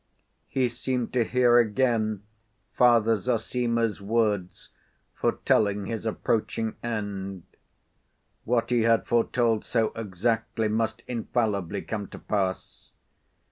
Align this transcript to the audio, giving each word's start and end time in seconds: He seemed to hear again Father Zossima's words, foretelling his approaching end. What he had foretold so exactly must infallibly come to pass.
He 0.47 0.67
seemed 0.67 1.13
to 1.13 1.23
hear 1.23 1.59
again 1.59 2.23
Father 2.73 3.13
Zossima's 3.15 4.01
words, 4.01 4.69
foretelling 5.13 5.85
his 5.85 6.07
approaching 6.07 6.75
end. 6.81 7.43
What 8.43 8.71
he 8.71 8.81
had 8.81 9.05
foretold 9.05 9.63
so 9.63 9.91
exactly 9.95 10.67
must 10.69 11.03
infallibly 11.07 11.83
come 11.83 12.07
to 12.07 12.17
pass. 12.17 12.93